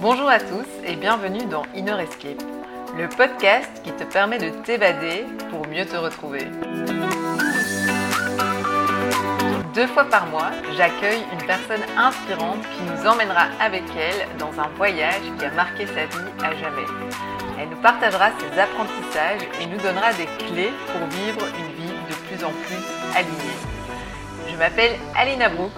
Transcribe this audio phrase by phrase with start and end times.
[0.00, 2.40] Bonjour à tous et bienvenue dans Inner Escape,
[2.96, 6.46] le podcast qui te permet de t'évader pour mieux te retrouver.
[9.74, 14.68] Deux fois par mois, j'accueille une personne inspirante qui nous emmènera avec elle dans un
[14.76, 16.86] voyage qui a marqué sa vie à jamais.
[17.60, 22.14] Elle nous partagera ses apprentissages et nous donnera des clés pour vivre une vie de
[22.28, 23.58] plus en plus alignée.
[24.48, 25.72] Je m'appelle Alina Brook,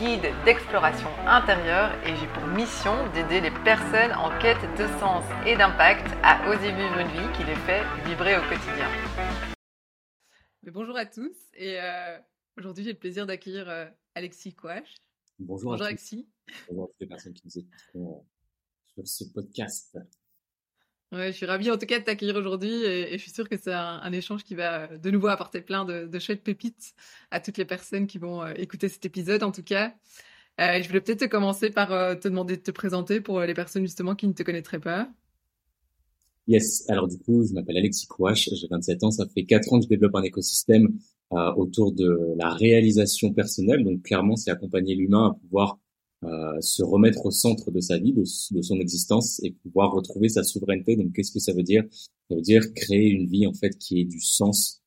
[0.00, 5.58] guide d'exploration intérieure et j'ai pour mission d'aider les personnes en quête de sens et
[5.58, 8.88] d'impact à oser vivre une vie qui les fait vibrer au quotidien.
[10.72, 12.18] bonjour à tous et euh,
[12.56, 14.94] aujourd'hui j'ai le plaisir d'accueillir euh, Alexis Kouache.
[15.38, 16.26] Bonjour, bonjour Alexis.
[16.70, 18.24] Bonjour à toutes les personnes qui nous écoutent
[18.94, 19.98] sur ce podcast.
[21.12, 23.56] Ouais, je suis ravie en tout cas de t'accueillir aujourd'hui et, je suis sûre que
[23.60, 26.94] c'est un, échange qui va de nouveau apporter plein de, de chouettes pépites
[27.32, 29.92] à toutes les personnes qui vont euh, écouter cet épisode en tout cas.
[30.60, 33.82] Euh, je voulais peut-être commencer par euh, te demander de te présenter pour les personnes
[33.82, 35.10] justement qui ne te connaîtraient pas.
[36.46, 39.78] Yes, alors du coup, je m'appelle Alexis Kouache, j'ai 27 ans, ça fait 4 ans
[39.78, 40.88] que je développe un écosystème
[41.56, 43.84] autour de la réalisation personnelle.
[43.84, 45.78] Donc clairement, c'est accompagner l'humain à pouvoir
[46.22, 50.42] euh, se remettre au centre de sa vie, de, son existence et pouvoir retrouver sa
[50.42, 50.96] souveraineté.
[50.96, 51.84] Donc, qu'est-ce que ça veut dire?
[52.28, 54.82] Ça veut dire créer une vie en fait qui ait du sens,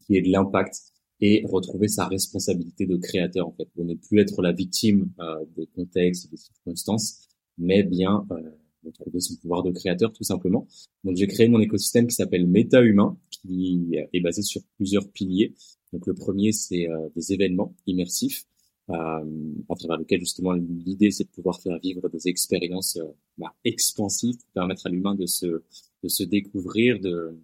[0.00, 3.68] qui ait de l'impact et retrouver sa responsabilité de créateur en fait.
[3.74, 8.50] Pour ne plus être la victime euh, des contextes, des circonstances, mais bien euh,
[8.84, 10.66] retrouver son pouvoir de créateur tout simplement.
[11.04, 15.54] Donc, j'ai créé mon écosystème qui s'appelle Méta Humain, qui est basé sur plusieurs piliers.
[15.94, 18.44] Donc, le premier c'est euh, des événements immersifs
[18.88, 23.06] à travers lequel justement l'idée c'est de pouvoir faire vivre des expériences euh,
[23.36, 25.62] bah, expansives pour permettre à l'humain de se
[26.02, 27.36] de se découvrir, de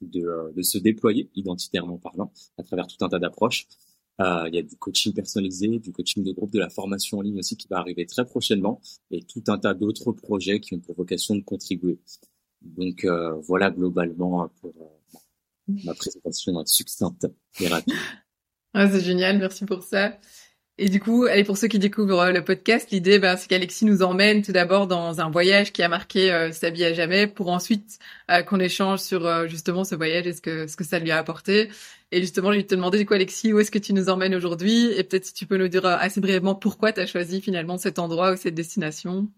[0.00, 3.66] de, euh, de se déployer identitairement parlant à travers tout un tas d'approches.
[4.20, 7.20] Euh, il y a du coaching personnalisé, du coaching de groupe, de la formation en
[7.20, 8.80] ligne aussi qui va arriver très prochainement
[9.10, 11.98] et tout un tas d'autres projets qui ont pour vocation de contribuer.
[12.62, 14.72] Donc euh, voilà globalement pour
[15.68, 17.26] ma présentation succincte
[17.60, 17.68] et
[18.74, 20.18] c'est génial, merci pour ça.
[20.78, 23.86] Et du coup, allez, pour ceux qui découvrent euh, le podcast, l'idée, ben, c'est qu'Alexis
[23.86, 27.26] nous emmène tout d'abord dans un voyage qui a marqué euh, sa vie à jamais,
[27.26, 27.98] pour ensuite
[28.30, 31.16] euh, qu'on échange sur justement ce voyage et ce que ce que ça lui a
[31.16, 31.70] apporté.
[32.12, 34.34] Et justement, je vais te demander du coup, Alexis, où est-ce que tu nous emmènes
[34.34, 34.92] aujourd'hui?
[34.92, 37.98] Et peut-être si tu peux nous dire assez brièvement pourquoi tu as choisi finalement cet
[37.98, 39.28] endroit ou cette destination?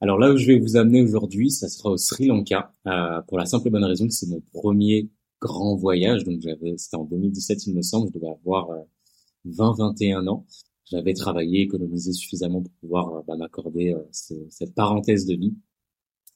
[0.00, 2.72] Alors là où je vais vous amener aujourd'hui, ça sera au Sri Lanka,
[3.28, 5.08] pour la simple et bonne raison que c'est mon premier
[5.40, 6.24] grand voyage.
[6.24, 8.68] Donc j'avais, c'était en 2017, il me semble, je devais avoir
[9.46, 10.46] 20-21 ans,
[10.90, 15.54] j'avais travaillé, économisé suffisamment pour pouvoir euh, bah, m'accorder euh, cette parenthèse de vie.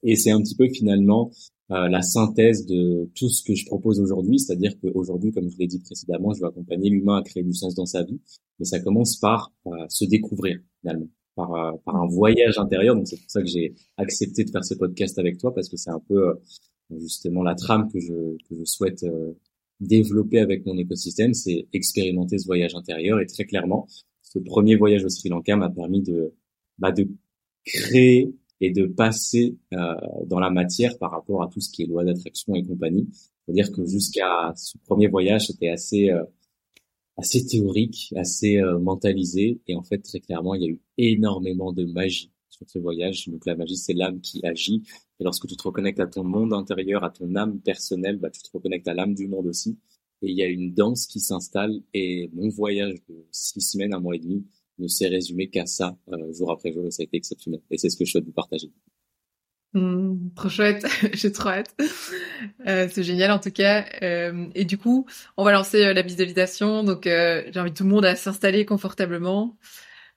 [0.03, 1.31] Et c'est un petit peu finalement
[1.71, 5.67] euh, la synthèse de tout ce que je propose aujourd'hui, c'est-à-dire qu'aujourd'hui, comme je l'ai
[5.67, 8.21] dit précédemment, je veux accompagner l'humain à créer du sens dans sa vie,
[8.59, 9.53] mais ça commence par
[9.89, 12.95] se découvrir finalement, par, par un voyage intérieur.
[12.95, 15.77] Donc c'est pour ça que j'ai accepté de faire ce podcast avec toi parce que
[15.77, 16.39] c'est un peu
[16.97, 19.05] justement la trame que je, que je souhaite
[19.81, 23.21] développer avec mon écosystème, c'est expérimenter ce voyage intérieur.
[23.21, 23.87] Et très clairement,
[24.23, 26.35] ce premier voyage au Sri Lanka m'a permis de,
[26.79, 27.09] bah, de
[27.65, 29.95] créer et de passer euh,
[30.27, 33.09] dans la matière par rapport à tout ce qui est loi d'attraction et compagnie.
[33.45, 36.25] C'est-à-dire que jusqu'à ce premier voyage, c'était assez euh,
[37.19, 41.73] assez théorique, assez euh, mentalisé, et en fait très clairement, il y a eu énormément
[41.73, 43.29] de magie sur ce voyage.
[43.29, 44.83] Donc la magie, c'est l'âme qui agit.
[45.21, 48.43] Et lorsque tu te reconnectes à ton monde intérieur, à ton âme personnelle, bah, tu
[48.43, 49.79] te reconnectes à l'âme du monde aussi.
[50.23, 51.81] Et il y a une danse qui s'installe.
[51.95, 54.47] Et mon voyage de six semaines, un mois et demi,
[54.79, 57.61] ne s'est résumé qu'à ça, euh, jour après jour, et ça a été exceptionnel.
[57.71, 58.71] Et c'est ce que je souhaite vous partager.
[59.75, 61.75] Mmh, trop chouette, j'ai trop hâte.
[62.67, 63.85] Euh, c'est génial en tout cas.
[64.03, 66.85] Euh, et du coup, on va lancer la visualisation.
[66.85, 69.57] Donc, euh, j'invite tout le monde à s'installer confortablement.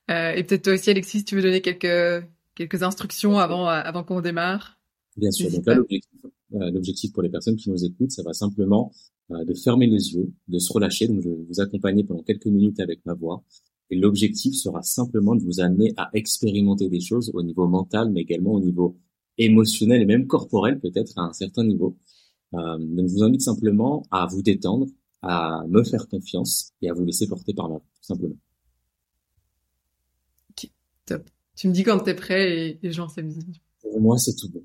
[0.09, 2.25] Et peut-être toi aussi, Alexis, tu veux donner quelques,
[2.55, 4.80] quelques instructions avant, avant qu'on démarre.
[5.21, 5.49] Bien sûr.
[5.49, 8.91] Donc là, euh, l'objectif, pour les personnes qui nous écoutent, ça va simplement
[9.29, 11.07] de fermer les yeux, de se relâcher.
[11.07, 13.41] Donc, je vais vous accompagner pendant quelques minutes avec ma voix.
[13.89, 18.21] Et l'objectif sera simplement de vous amener à expérimenter des choses au niveau mental, mais
[18.21, 18.97] également au niveau
[19.37, 21.97] émotionnel et même corporel, peut-être à un certain niveau.
[22.55, 24.87] Euh, donc, je vous invite simplement à vous détendre,
[25.21, 28.35] à me faire confiance et à vous laisser porter par là, tout simplement.
[31.55, 33.61] Tu me dis quand t'es prêt et, lance la musique.
[33.81, 34.63] Pour moi, c'est tout bon.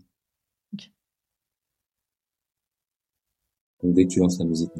[3.83, 4.73] Donc dès que tu lances la musique.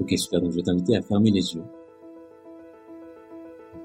[0.00, 0.40] Ok, super.
[0.40, 1.64] Donc je vais t'inviter à fermer les yeux.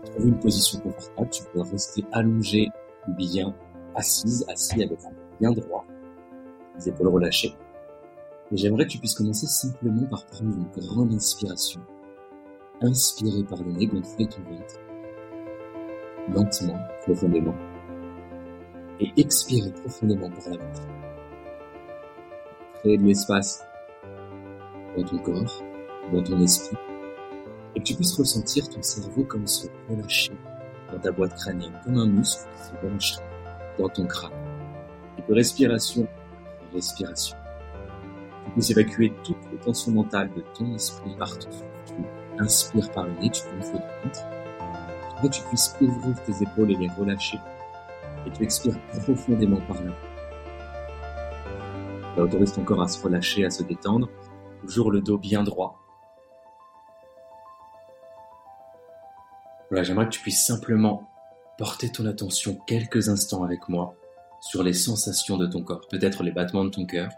[0.06, 1.30] Trouve une position confortable.
[1.30, 2.70] Tu peux rester allongé
[3.18, 3.56] bien
[3.96, 5.86] assise, assis avec un bien droit,
[6.78, 7.54] les épaules relâchées.
[8.52, 11.82] Et j'aimerais que tu puisses commencer simplement par prendre une grande inspiration.
[12.82, 14.80] Inspirer par le nez, gonfler ton ventre
[16.32, 17.56] lentement, profondément,
[19.00, 21.03] et expirer profondément par la bouche.
[22.84, 23.66] Créer de l'espace
[24.98, 25.64] dans ton corps,
[26.12, 26.76] dans ton esprit,
[27.76, 30.34] et que tu puisses ressentir ton cerveau comme se relâcher
[30.92, 33.16] dans ta boîte crânienne, comme un muscle se relâche
[33.80, 34.34] dans ton crâne.
[35.18, 36.08] Et que respiration
[36.74, 37.38] respiration,
[38.46, 41.66] tu puisses évacuer toute les tensions mentales de ton esprit par ton souffle.
[41.86, 44.26] Tu inspires par le nez, tu ventre.
[45.22, 47.40] Que tu puisses ouvrir tes épaules et les relâcher.
[48.26, 49.94] Et tu expires profondément par là.
[52.14, 54.10] Tu autorises ton corps à se relâcher, à se détendre.
[54.62, 55.80] Toujours le dos bien droit.
[59.70, 61.10] Voilà, j'aimerais que tu puisses simplement
[61.58, 63.96] porter ton attention quelques instants avec moi
[64.40, 67.10] sur les sensations de ton corps, peut-être les battements de ton cœur,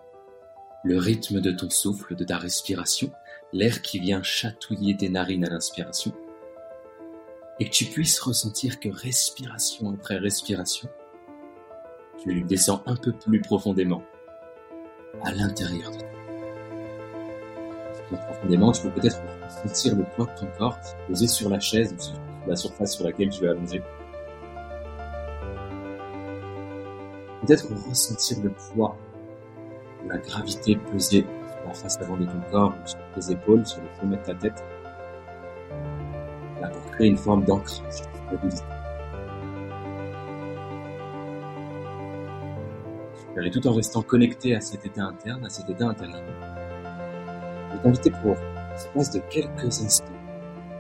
[0.84, 3.12] le rythme de ton souffle, de ta respiration,
[3.52, 6.14] l'air qui vient chatouiller tes narines à l'inspiration,
[7.60, 10.88] et que tu puisses ressentir que respiration après respiration,
[12.20, 14.04] tu descends un peu plus profondément
[15.24, 16.08] à l'intérieur de toi.
[18.28, 19.20] Profondément, tu peux peut-être
[19.50, 20.78] sentir le poids de ton corps
[21.08, 22.16] posé sur la chaise ou sur
[22.48, 23.82] la surface sur laquelle tu es allongé.
[27.42, 28.96] Peut-être ressentir le poids
[30.08, 33.88] la gravité pesée sur la face avant de ton corps, sur tes épaules, sur le
[34.00, 34.64] sommet de ta tête.
[36.62, 38.75] Pour créer une forme d'ancrage, Super.
[43.44, 46.24] Et tout en restant connecté à cet état interne, à cet état intérieur,
[47.70, 48.36] je vais t'inviter pour
[48.72, 50.06] l'espace de quelques instants,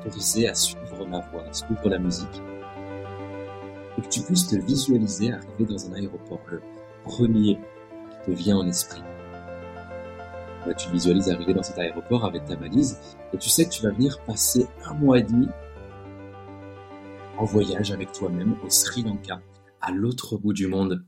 [0.02, 2.42] t'autoriser à suivre ma voix, à suivre la musique,
[3.98, 6.62] et que tu puisses te visualiser arriver dans un aéroport, le
[7.04, 7.60] premier
[8.10, 9.04] qui te vient en esprit.
[10.66, 13.00] tu te visualises arriver dans cet aéroport avec ta valise
[13.34, 15.48] et tu sais que tu vas venir passer un mois et demi
[17.38, 19.42] en voyage avec toi-même au Sri Lanka,
[19.82, 21.06] à l'autre bout du monde,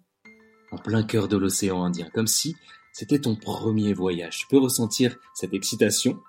[0.72, 2.56] en plein cœur de l'océan Indien, comme si
[2.92, 4.40] c'était ton premier voyage.
[4.40, 6.20] Tu peux ressentir cette excitation,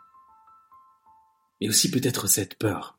[1.60, 2.98] et aussi peut-être cette peur,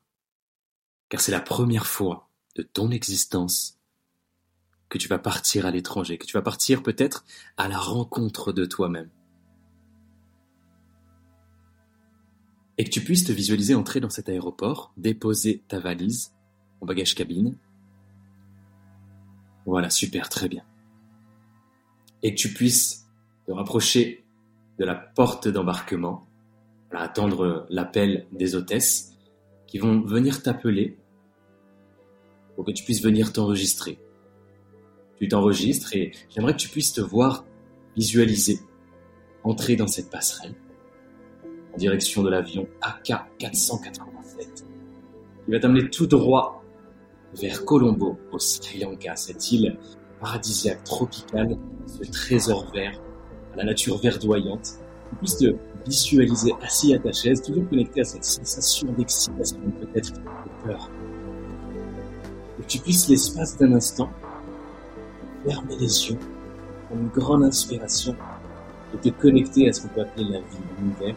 [1.08, 3.78] car c'est la première fois de ton existence
[4.88, 7.24] que tu vas partir à l'étranger, que tu vas partir peut-être
[7.56, 9.08] à la rencontre de toi-même.
[12.76, 16.32] Et que tu puisses te visualiser entrer dans cet aéroport, déposer ta valise
[16.80, 17.56] en bagage cabine.
[19.64, 20.64] Voilà, super, très bien.
[22.22, 23.06] Et que tu puisses
[23.46, 24.24] te rapprocher
[24.78, 26.26] de la porte d'embarquement,
[26.92, 29.12] attendre l'appel des hôtesses
[29.66, 30.98] qui vont venir t'appeler
[32.56, 33.98] pour que tu puisses venir t'enregistrer.
[35.18, 37.44] Tu t'enregistres et j'aimerais que tu puisses te voir
[37.96, 38.60] visualiser,
[39.44, 40.54] entrer dans cette passerelle
[41.72, 44.64] en direction de l'avion AK-487
[45.44, 46.62] qui va t'amener tout droit
[47.40, 49.78] vers Colombo, au Sri Lanka, cette île
[50.20, 51.56] paradisiaque tropicale,
[51.86, 53.00] ce trésor vert,
[53.56, 54.78] la nature verdoyante.
[55.10, 55.56] Tu puisses te
[55.86, 60.20] visualiser assis à ta chaise, toujours connecté à cette sensation d'excitation, peut-être de
[60.64, 60.90] peur,
[62.58, 64.10] que tu puisses l'espace d'un instant
[65.46, 66.18] fermer les yeux,
[66.86, 68.14] prendre une grande inspiration
[68.94, 70.44] et te connecter à ce qu'on peut appeler la vie,
[70.78, 71.14] l'univers,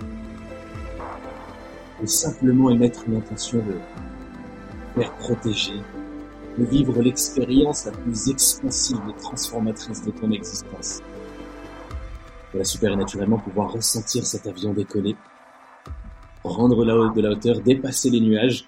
[2.02, 3.76] et simplement émettre une intention de
[4.96, 5.82] faire protéger,
[6.58, 11.02] de vivre l'expérience la plus expansive et transformatrice de ton existence.
[12.52, 15.16] Voilà, super naturellement pouvoir ressentir cet avion décoller,
[16.44, 18.68] rendre la de la hauteur, dépasser les nuages,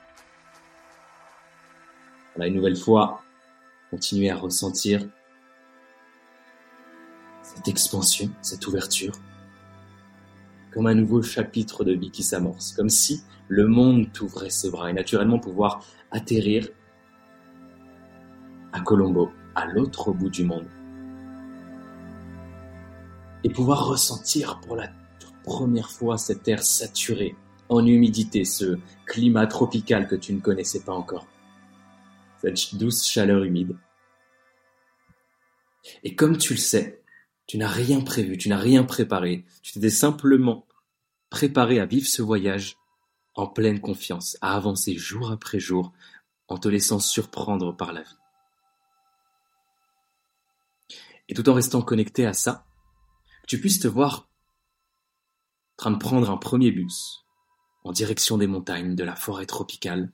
[2.35, 3.21] voilà, une nouvelle fois,
[3.91, 5.07] continuer à ressentir
[7.43, 9.13] cette expansion, cette ouverture,
[10.73, 14.89] comme un nouveau chapitre de vie qui s'amorce, comme si le monde t'ouvrait ses bras
[14.89, 16.67] et naturellement pouvoir atterrir
[18.75, 20.67] à Colombo, à l'autre bout du monde,
[23.45, 24.89] et pouvoir ressentir pour la
[25.45, 27.37] première fois cet air saturé
[27.69, 31.25] en humidité, ce climat tropical que tu ne connaissais pas encore
[32.41, 33.77] cette douce chaleur humide.
[36.03, 37.01] Et comme tu le sais,
[37.47, 40.67] tu n'as rien prévu, tu n'as rien préparé, tu t'étais simplement
[41.29, 42.75] préparé à vivre ce voyage
[43.35, 45.93] en pleine confiance, à avancer jour après jour
[46.49, 48.24] en te laissant surprendre par la vie.
[51.27, 52.65] Et tout en restant connecté à ça,
[53.47, 54.29] tu puisses te voir
[55.73, 57.25] en train de prendre un premier bus
[57.83, 60.11] en direction des montagnes, de la forêt tropicale,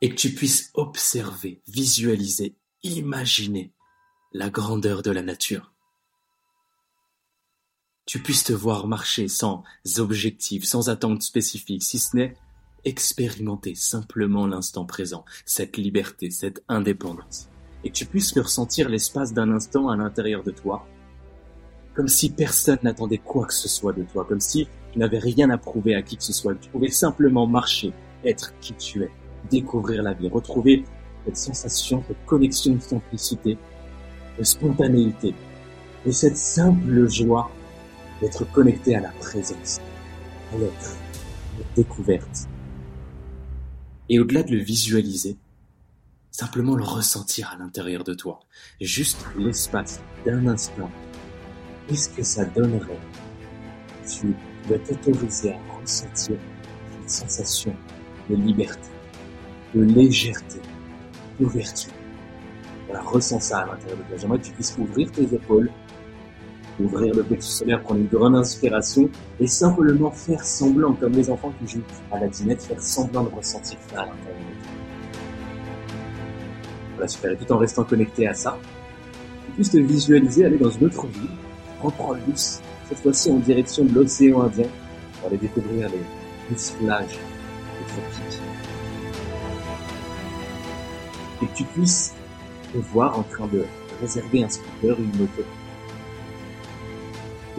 [0.00, 3.72] et que tu puisses observer, visualiser, imaginer
[4.32, 5.72] la grandeur de la nature.
[8.06, 9.64] Tu puisses te voir marcher sans
[9.98, 12.36] objectif, sans attente spécifique, si ce n'est
[12.84, 17.48] expérimenter simplement l'instant présent, cette liberté, cette indépendance,
[17.84, 20.86] et que tu puisses le ressentir l'espace d'un instant à l'intérieur de toi,
[21.94, 25.50] comme si personne n'attendait quoi que ce soit de toi, comme si tu n'avais rien
[25.50, 27.92] à prouver à qui que ce soit, que tu pouvais simplement marcher,
[28.24, 29.10] être qui tu es,
[29.50, 30.84] découvrir la vie, retrouver
[31.24, 33.58] cette sensation, cette connexion de simplicité,
[34.38, 35.34] de spontanéité,
[36.06, 37.50] et cette simple joie
[38.20, 39.80] d'être connecté à la présence,
[40.52, 40.96] à l'être,
[41.56, 42.48] à la découverte.
[44.08, 45.36] Et au-delà de le visualiser,
[46.38, 48.38] simplement le ressentir à l'intérieur de toi,
[48.80, 50.88] juste l'espace d'un instant.
[51.88, 53.00] Qu'est-ce que ça donnerait?
[54.06, 54.36] Tu
[54.68, 56.36] dois t'autoriser à ressentir
[56.92, 57.74] cette sensation
[58.30, 58.88] de liberté,
[59.74, 60.60] de légèreté,
[61.40, 61.92] d'ouverture.
[62.86, 64.16] Voilà, ressens ça à l'intérieur de toi.
[64.16, 65.72] J'aimerais que tu puisses ouvrir tes épaules,
[66.78, 71.52] ouvrir le petit solaire, prendre une grande inspiration et simplement faire semblant, comme les enfants
[71.58, 74.77] qui jouent à la dinette, faire semblant de ressentir ça à l'intérieur de toi.
[77.00, 78.58] Et tout en restant connecté à ça,
[79.46, 81.30] tu puisses te visualiser aller dans une autre ville,
[81.80, 84.66] reprendre douce, cette fois-ci en direction de l'océan Indien,
[85.18, 86.00] pour aller découvrir les
[86.50, 88.40] douces plages des tropiques.
[91.40, 92.14] Et que tu puisses
[92.72, 93.64] te voir en train de
[94.00, 95.42] réserver un scooter ou une moto.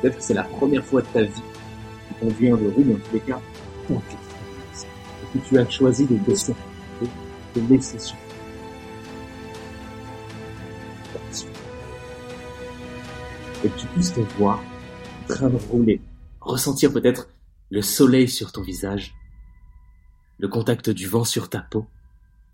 [0.01, 2.83] Peut-être que c'est la première fois de ta vie que tu conduis un de roues,
[2.85, 3.39] mais en tous les cas,
[3.89, 6.53] et que tu as choisi de laisser,
[7.55, 7.97] de laisser.
[13.99, 14.63] Puisses te voir
[15.27, 15.99] train de rouler,
[16.39, 17.27] ressentir peut-être
[17.69, 19.13] le soleil sur ton visage,
[20.37, 21.85] le contact du vent sur ta peau,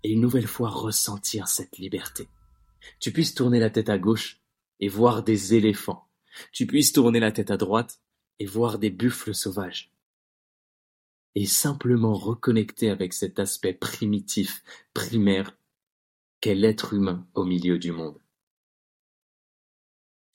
[0.02, 2.26] et une nouvelle fois ressentir cette liberté.
[2.98, 4.40] Tu puisses tourner la tête à gauche
[4.80, 6.08] et voir des éléphants.
[6.50, 8.00] Tu puisses tourner la tête à droite
[8.40, 9.92] et voir des buffles sauvages.
[11.36, 15.56] Et simplement reconnecter avec cet aspect primitif, primaire,
[16.40, 18.18] qu'est l'être humain au milieu du monde.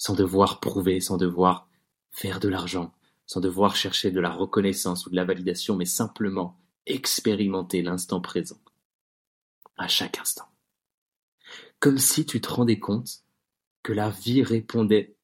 [0.02, 1.70] Sans devoir prouver, sans devoir
[2.10, 2.92] faire de l'argent,
[3.28, 8.58] sans devoir chercher de la reconnaissance ou de la validation, mais simplement expérimenter l'instant présent
[9.78, 10.48] à chaque instant.
[11.80, 13.24] Comme si tu te rendais compte
[13.84, 15.16] que la vie répondait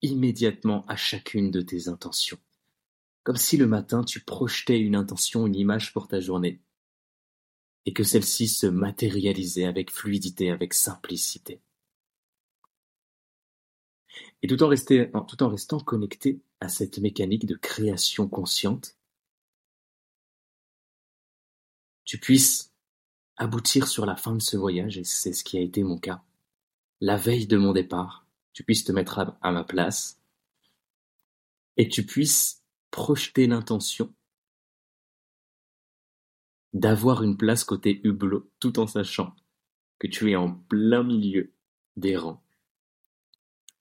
[0.00, 2.38] immédiatement à chacune de tes intentions.
[3.24, 6.60] Comme si le matin tu projetais une intention, une image pour ta journée,
[7.84, 11.60] et que celle-ci se matérialisait avec fluidité, avec simplicité.
[14.42, 14.68] Et tout en,
[15.48, 18.96] restant connecté à cette mécanique de création consciente,
[22.04, 22.72] tu puisses
[23.36, 26.22] aboutir sur la fin de ce voyage, et c'est ce qui a été mon cas,
[27.00, 30.20] la veille de mon départ, tu puisses te mettre à, ma place,
[31.76, 34.12] et tu puisses projeter l'intention
[36.72, 39.34] d'avoir une place côté hublot, tout en sachant
[39.98, 41.52] que tu es en plein milieu
[41.96, 42.42] des rangs,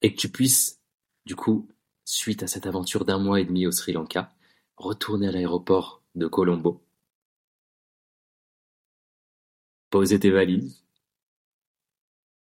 [0.01, 0.81] et que tu puisses,
[1.25, 1.67] du coup,
[2.05, 4.33] suite à cette aventure d'un mois et demi au Sri Lanka,
[4.77, 6.83] retourner à l'aéroport de Colombo,
[9.89, 10.83] Poser tes valises.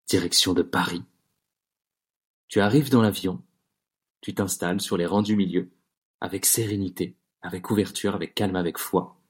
[0.07, 1.03] Direction de Paris.
[2.47, 3.43] Tu arrives dans l'avion,
[4.21, 5.69] tu t'installes sur les rangs du milieu,
[6.21, 9.21] avec sérénité, avec ouverture, avec calme, avec foi,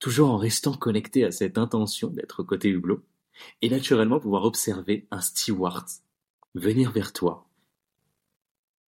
[0.00, 3.04] toujours en restant connecté à cette intention d'être côté hublot,
[3.60, 5.86] et naturellement pouvoir observer un steward
[6.54, 7.48] venir vers toi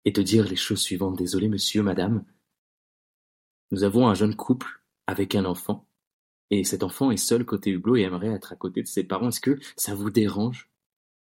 [0.06, 1.18] et te dire les choses suivantes.
[1.18, 2.24] Désolé monsieur, madame,
[3.72, 5.88] nous avons un jeune couple avec un enfant
[6.50, 9.30] et cet enfant est seul côté hublot et aimerait être à côté de ses parents.
[9.30, 10.70] Est-ce que ça vous dérange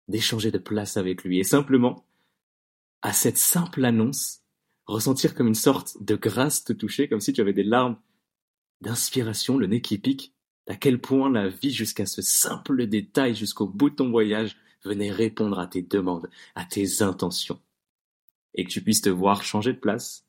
[0.08, 2.04] d'échanger de place avec lui et simplement,
[3.02, 4.42] à cette simple annonce,
[4.86, 7.98] ressentir comme une sorte de grâce te toucher, comme si tu avais des larmes
[8.80, 10.34] d'inspiration, le nez qui pique,
[10.66, 15.10] à quel point la vie jusqu'à ce simple détail, jusqu'au bout de ton voyage, venait
[15.10, 17.60] répondre à tes demandes, à tes intentions.
[18.54, 20.26] Et que tu puisses te voir changer de place,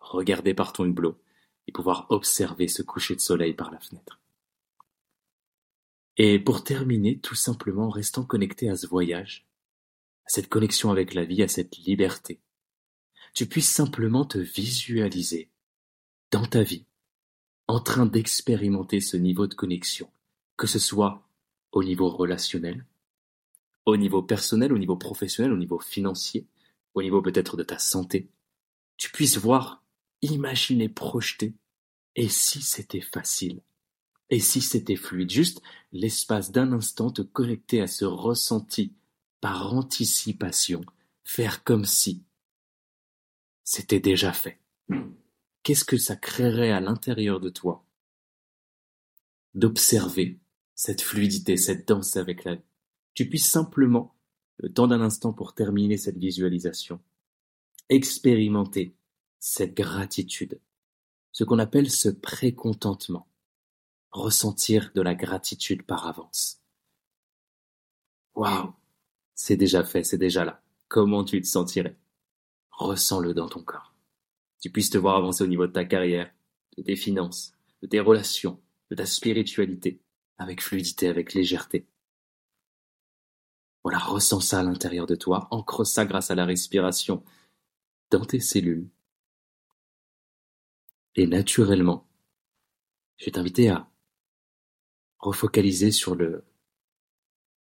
[0.00, 1.18] regarder par ton hublot,
[1.66, 4.20] et pouvoir observer ce coucher de soleil par la fenêtre.
[6.16, 9.46] Et pour terminer, tout simplement en restant connecté à ce voyage,
[10.26, 12.40] à cette connexion avec la vie, à cette liberté,
[13.34, 15.50] tu puisses simplement te visualiser
[16.30, 16.84] dans ta vie,
[17.66, 20.10] en train d'expérimenter ce niveau de connexion,
[20.56, 21.26] que ce soit
[21.72, 22.84] au niveau relationnel,
[23.86, 26.46] au niveau personnel, au niveau professionnel, au niveau financier,
[26.94, 28.28] au niveau peut-être de ta santé,
[28.96, 29.82] tu puisses voir,
[30.20, 31.54] imaginer, projeter,
[32.14, 33.62] et si c'était facile
[34.30, 35.60] et si c'était fluide, juste
[35.92, 38.94] l'espace d'un instant te connecter à ce ressenti
[39.42, 40.80] par anticipation,
[41.22, 42.22] faire comme si
[43.62, 44.58] c'était déjà fait.
[45.62, 47.84] Qu'est-ce que ça créerait à l'intérieur de toi
[49.54, 50.38] d'observer
[50.74, 52.71] cette fluidité, cette danse avec la vie.
[53.14, 54.14] Tu puisses simplement,
[54.58, 57.00] le temps d'un instant pour terminer cette visualisation,
[57.88, 58.94] expérimenter
[59.38, 60.60] cette gratitude,
[61.32, 63.26] ce qu'on appelle ce précontentement,
[64.12, 66.60] ressentir de la gratitude par avance.
[68.34, 68.72] Waouh,
[69.34, 70.62] c'est déjà fait, c'est déjà là.
[70.88, 71.96] Comment tu te sentirais?
[72.70, 73.94] Ressens-le dans ton corps.
[74.60, 76.32] Tu puisses te voir avancer au niveau de ta carrière,
[76.76, 77.52] de tes finances,
[77.82, 80.00] de tes relations, de ta spiritualité,
[80.38, 81.86] avec fluidité, avec légèreté.
[83.84, 87.24] Voilà, ressens ça à l'intérieur de toi, ancre ça grâce à la respiration
[88.10, 88.88] dans tes cellules.
[91.16, 92.06] Et naturellement,
[93.16, 93.90] je vais t'inviter à
[95.18, 96.44] refocaliser sur le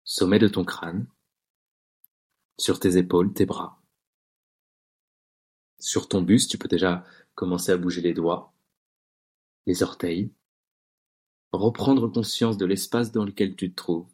[0.04, 1.06] sommet de ton crâne,
[2.58, 3.82] sur tes épaules, tes bras.
[5.78, 7.04] Sur ton buste, tu peux déjà
[7.34, 8.52] commencer à bouger les doigts,
[9.66, 10.30] les orteils,
[11.52, 14.08] reprendre conscience de l'espace dans lequel tu te trouves,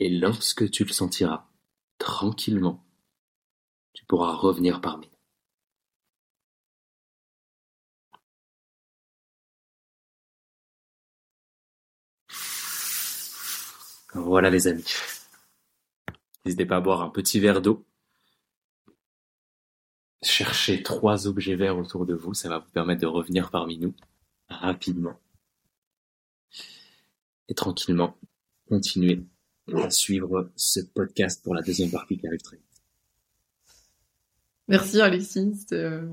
[0.00, 1.46] et lorsque tu le sentiras
[1.98, 2.82] tranquillement,
[3.92, 5.08] tu pourras revenir parmi
[14.14, 14.92] Voilà les amis.
[16.44, 17.86] N'hésitez pas à boire un petit verre d'eau.
[20.22, 23.94] Cherchez trois objets verts autour de vous, ça va vous permettre de revenir parmi nous
[24.48, 25.20] rapidement.
[27.48, 28.18] Et tranquillement,
[28.68, 29.24] continuez
[29.78, 32.66] à suivre ce podcast pour la deuxième partie qui arrive très vite.
[34.68, 36.06] Merci Alexis, c'était euh,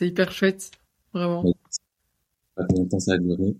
[0.00, 0.70] hyper chouette,
[1.12, 1.42] vraiment.
[2.54, 3.54] Pas combien de temps ça a duré.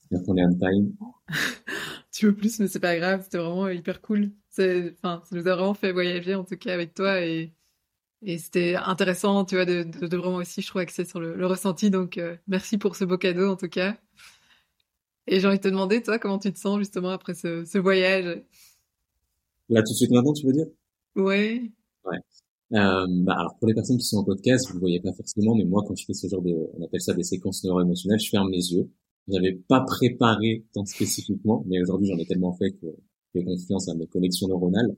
[0.00, 0.92] J'espère qu'on est on time.
[2.12, 4.30] tu veux plus, mais c'est pas grave, c'était vraiment hyper cool.
[4.58, 7.52] Enfin, ça nous a vraiment fait voyager en tout cas avec toi et,
[8.22, 11.90] et c'était intéressant, tu vois, de, de, vraiment aussi, je trouve, axer sur le, ressenti.
[11.90, 13.96] Donc, euh, merci pour ce beau cadeau en tout cas.
[15.28, 17.78] Et j'ai envie de te demander, toi, comment tu te sens justement après ce, ce
[17.78, 18.42] voyage?
[19.68, 20.66] Là, tout de suite maintenant, tu veux dire?
[21.16, 21.70] Ouais.
[22.04, 22.18] Ouais.
[22.72, 25.54] Euh, bah, alors pour les personnes qui sont en podcast, vous ne voyez pas forcément,
[25.54, 28.28] mais moi quand je fais ce genre de, on appelle ça des séquences neuro-émotionnelles, je
[28.28, 28.90] ferme mes yeux
[29.28, 32.86] j'avais pas préparé tant spécifiquement, mais aujourd'hui j'en ai tellement fait que
[33.34, 34.96] j'ai confiance à mes connexions neuronales.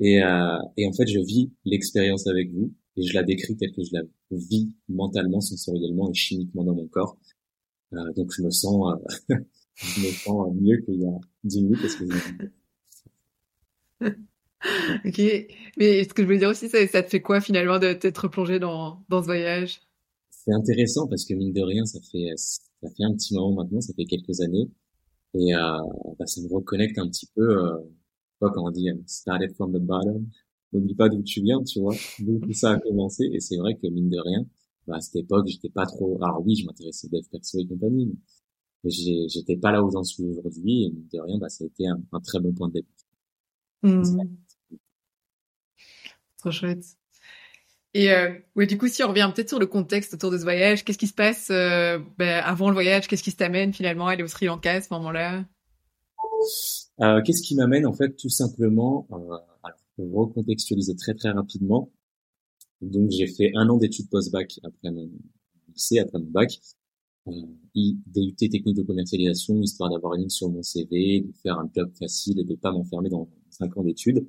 [0.00, 3.72] Et, euh, et en fait, je vis l'expérience avec vous et je la décris telle
[3.72, 7.18] que je la vis mentalement, sensoriellement et chimiquement dans mon corps.
[7.92, 8.94] Euh, donc je me sens,
[9.30, 9.36] euh,
[9.74, 12.04] je me sens mieux qu'il y a dix minutes parce que
[15.08, 17.92] ok, mais ce que je voulais dire aussi, ça, ça te fait quoi finalement de
[17.92, 19.80] t'être plongé dans, dans ce voyage?
[20.30, 22.32] C'est intéressant parce que mine de rien, ça fait
[22.82, 24.70] ça fait un petit moment maintenant, ça fait quelques années,
[25.34, 25.78] et euh,
[26.18, 27.76] bah, ça me reconnecte un petit peu, euh,
[28.40, 30.26] quand on dit «started from the bottom»,
[30.72, 33.74] n'oublie pas d'où tu viens, tu vois, d'où tout ça a commencé, et c'est vrai
[33.74, 34.46] que mine de rien,
[34.86, 38.12] bah, à cette époque, j'étais pas trop, alors oui, je m'intéressais dev perso et compagnie,
[38.84, 41.86] mais j'étais pas là où j'en suis aujourd'hui, et de rien, bah, ça a été
[41.86, 42.90] un, très bon point de départ.
[43.82, 44.02] Mmh.
[46.38, 46.84] Trop chouette.
[47.92, 50.44] Et euh, oui, du coup, si on revient peut-être sur le contexte autour de ce
[50.44, 53.08] voyage, qu'est-ce qui se passe euh, ben, avant le voyage?
[53.08, 55.44] Qu'est-ce qui t'amène finalement à aller au Sri Lanka à ce moment-là?
[57.00, 59.16] Euh, Qu'est-ce qui m'amène en fait tout simplement euh,
[59.64, 61.90] alors, Pour recontextualiser très très rapidement,
[62.80, 65.10] donc j'ai fait un an d'études post-bac après mon
[65.74, 66.60] lycée, après mon bac,
[67.28, 67.32] euh,
[67.74, 72.40] DUT technique de commercialisation, histoire d'avoir une sur mon CV, de faire un job facile
[72.40, 74.26] et de pas m'enfermer dans cinq ans d'études,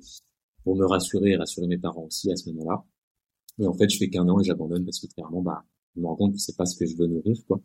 [0.64, 2.84] pour me rassurer et rassurer mes parents aussi à ce moment-là.
[3.58, 5.64] Et en fait, je fais qu'un an et j'abandonne parce que clairement, bah,
[5.96, 7.60] je me rends compte que c'est pas ce que je veux nourrir, quoi.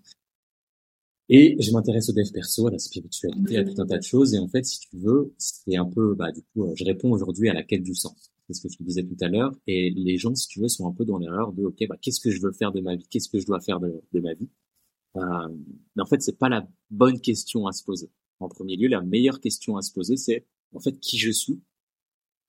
[1.30, 4.34] Et je m'intéresse au dev perso, à la spiritualité, à tout un tas de choses.
[4.34, 7.50] Et en fait, si tu veux, c'est un peu, bah, du coup, je réponds aujourd'hui
[7.50, 8.32] à la quête du sens.
[8.50, 9.54] C'est ce que te disais tout à l'heure.
[9.68, 12.22] Et les gens, si tu veux, sont un peu dans l'erreur de, OK, bah, qu'est-ce
[12.22, 13.06] que je veux faire de ma vie?
[13.10, 14.50] Qu'est-ce que je dois faire de, de ma vie?
[15.18, 15.22] Euh,
[15.96, 18.10] mais en fait, c'est pas la bonne question à se poser.
[18.40, 21.62] En premier lieu, la meilleure question à se poser, c'est, en fait, qui je suis?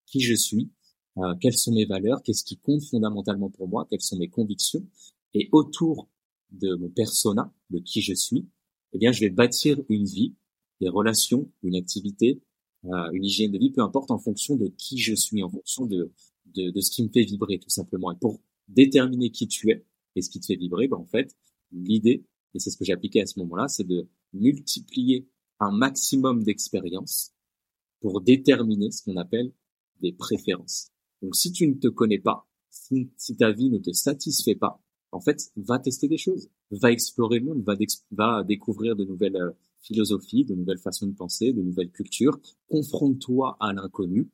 [0.06, 0.70] Qui je suis?
[1.18, 4.86] Euh, quelles sont mes valeurs, qu'est-ce qui compte fondamentalement pour moi, quelles sont mes convictions,
[5.34, 6.08] et autour
[6.52, 8.46] de mon persona, de qui je suis,
[8.92, 10.34] eh bien, je vais bâtir une vie,
[10.80, 12.40] des relations, une activité,
[12.84, 16.12] une hygiène de vie, peu importe, en fonction de qui je suis, en fonction de,
[16.54, 18.12] de, de, ce qui me fait vibrer, tout simplement.
[18.12, 21.36] Et pour déterminer qui tu es et ce qui te fait vibrer, ben, en fait,
[21.72, 25.28] l'idée, et c'est ce que j'ai appliqué à ce moment-là, c'est de multiplier
[25.60, 27.32] un maximum d'expériences
[28.00, 29.52] pour déterminer ce qu'on appelle
[30.00, 30.90] des préférences.
[31.22, 35.20] Donc si tu ne te connais pas, si, ta vie ne te satisfait pas, en
[35.20, 37.74] fait, va tester des choses, va explorer le monde, va,
[38.10, 39.50] va découvrir de nouvelles euh,
[39.88, 44.28] philosophies, de nouvelles façons de penser, de nouvelles cultures, confronte-toi à l'inconnu,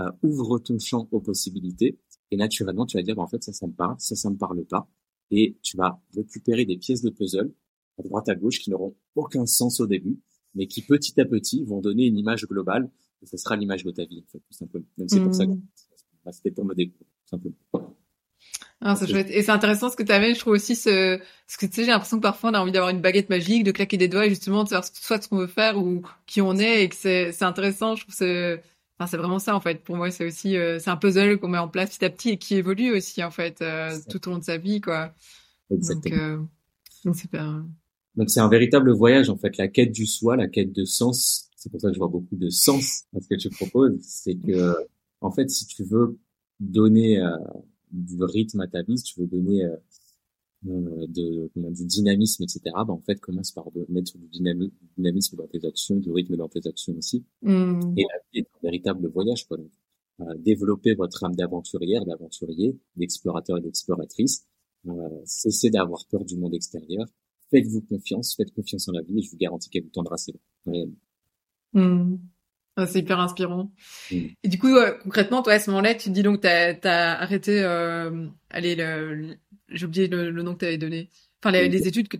[0.00, 1.98] euh, ouvre ton champ aux possibilités,
[2.30, 4.36] et naturellement, tu vas dire, bah, en fait, ça, ça me parle, ça, ça me
[4.36, 4.88] parle pas,
[5.30, 7.52] et tu vas récupérer des pièces de puzzle
[7.98, 10.20] à droite à gauche qui n'auront aucun sens au début,
[10.54, 12.90] mais qui petit à petit vont donner une image globale,
[13.22, 14.86] et ce sera l'image de ta vie, en fait, tout simplement.
[14.98, 16.32] Donc c'est pour ça que mmh.
[16.32, 17.87] c'était pour me découvrir, tout simplement.
[18.80, 19.28] Ah, c'est chouette.
[19.30, 21.84] Et c'est intéressant ce que tu avais, je trouve aussi ce, ce que tu sais,
[21.84, 24.26] j'ai l'impression que parfois on a envie d'avoir une baguette magique, de claquer des doigts
[24.26, 26.94] et justement de savoir soit ce qu'on veut faire ou qui on est et que
[26.94, 27.96] c'est, c'est intéressant.
[27.96, 28.62] Je trouve c'est,
[28.98, 29.82] enfin, c'est vraiment ça en fait.
[29.82, 32.28] Pour moi, c'est aussi, euh, c'est un puzzle qu'on met en place petit à petit
[32.30, 35.12] et qui évolue aussi en fait euh, tout au long de sa vie, quoi.
[35.72, 36.16] Exactement.
[36.16, 36.42] Donc, euh,
[37.04, 37.64] donc super.
[38.14, 41.48] Donc c'est un véritable voyage en fait, la quête du soi, la quête de sens.
[41.56, 43.98] C'est pour ça que je vois beaucoup de sens à ce que tu proposes.
[44.02, 44.76] C'est que
[45.20, 46.16] en fait, si tu veux
[46.60, 47.20] donner
[47.92, 49.76] du rythme à ta vie, si tu veux donner euh,
[50.68, 55.64] euh de, du dynamisme, etc., bah, en fait, commence par mettre du dynamisme, dans tes
[55.66, 57.24] actions, du rythme dans tes actions aussi.
[57.42, 57.94] Mmh.
[57.96, 59.56] Et la vie est un véritable voyage, quoi.
[59.56, 59.70] Donc,
[60.20, 64.46] euh, développer votre âme d'aventurière, d'aventurier, d'explorateur et d'exploratrice.
[64.88, 64.92] Euh,
[65.24, 67.06] cessez d'avoir peur du monde extérieur.
[67.50, 70.34] Faites-vous confiance, faites confiance en la vie et je vous garantis qu'elle vous tendra ses
[70.66, 70.86] mains.
[71.72, 72.16] Mmh.
[72.86, 73.72] C'est hyper inspirant.
[74.10, 74.16] Mm.
[74.42, 77.62] Et du coup, concrètement, toi, à ce moment-là, tu te dis donc, t'as as arrêté,
[77.62, 79.36] euh, allez, le,
[79.68, 81.10] j'ai oublié le, nom que tu avais donné.
[81.42, 82.16] Enfin, les, les études que.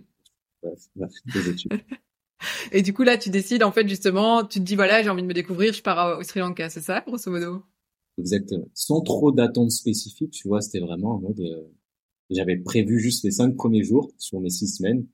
[0.63, 1.73] Ouais, les études.
[2.71, 5.21] Et du coup, là, tu décides, en fait, justement, tu te dis, voilà, j'ai envie
[5.21, 7.63] de me découvrir, je pars au Sri Lanka, c'est ça, grosso modo?
[8.17, 8.67] Exactement.
[8.73, 11.67] Sans trop d'attentes spécifiques, tu vois, c'était vraiment en mode, euh,
[12.29, 15.05] j'avais prévu juste les cinq premiers jours sur mes six semaines.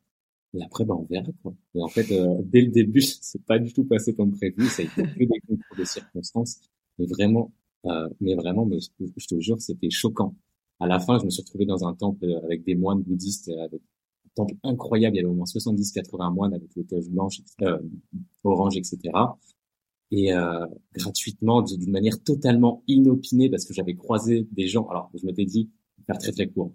[0.55, 1.53] Et après, bah, on verra, quoi.
[1.73, 4.65] Et en fait, euh, dès le début, c'est pas du tout passé comme prévu.
[4.67, 6.59] Ça a été que des concours de circonstances.
[6.97, 7.51] Mais vraiment,
[7.85, 10.35] euh, mais vraiment, mais je, te jure, c'était choquant.
[10.79, 13.81] À la fin, je me suis retrouvé dans un temple avec des moines bouddhistes, avec
[13.81, 15.15] un temple incroyable.
[15.15, 17.77] Il y avait au moins 70, 80 moines avec les toges blanches, euh,
[18.43, 18.99] orange, etc.
[20.11, 24.87] Et euh, gratuitement, d'une manière totalement inopinée, parce que j'avais croisé des gens.
[24.87, 25.69] Alors, je m'étais dit,
[26.05, 26.73] faire très très court.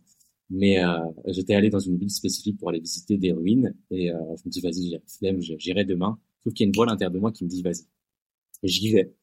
[0.50, 4.18] Mais euh, j'étais allé dans une ville spécifique pour aller visiter des ruines et euh,
[4.36, 5.00] je me dis vas-y,
[5.58, 6.18] j'irai demain.
[6.42, 7.86] Sauf qu'il y a une voix à l'intérieur de moi qui me dit vas-y.
[8.64, 9.14] J'y vais.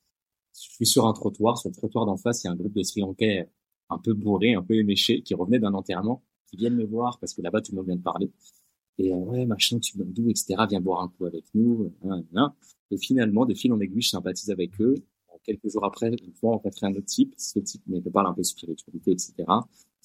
[0.54, 2.74] Je suis sur un trottoir, sur le trottoir d'en face, il y a un groupe
[2.74, 3.50] de Sri Lankais
[3.90, 7.34] un peu bourré, un peu éméché, qui revenait d'un enterrement, qui viennent me voir parce
[7.34, 8.32] que là-bas tout le monde vient de parler.
[8.98, 10.56] Et euh, ouais, machin, tu viens d'où, etc.
[10.70, 11.94] Viens boire un coup avec nous.
[12.36, 12.54] Hein.
[12.90, 14.96] Et finalement, de fil en aiguille, je sympathise avec eux.
[15.44, 17.34] Quelques jours après, une fois rencontré un autre type.
[17.38, 19.46] Ce type me parle un peu de spiritualité, etc.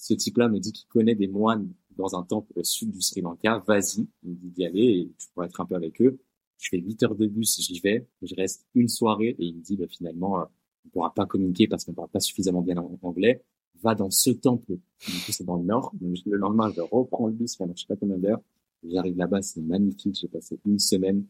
[0.03, 3.21] Ce type-là me dit qu'il connaît des moines dans un temple au sud du Sri
[3.21, 3.63] Lanka.
[3.65, 6.19] Vas-y, il dit d'y aller et tu pourrais être un peu avec eux.
[6.57, 8.05] Je fais 8 heures de bus, j'y vais.
[8.21, 10.43] Je reste une soirée et il me dit, bah, finalement, euh,
[10.85, 13.45] on pourra pas communiquer parce qu'on parle pas suffisamment bien anglais.
[13.81, 14.73] Va dans ce temple.
[14.73, 15.93] Du coup, c'est dans le nord.
[16.01, 18.41] Le lendemain, je reprends le bus je sais pas combien d'heures.
[18.83, 20.17] J'arrive là-bas, c'est magnifique.
[20.19, 21.25] J'ai passé une semaine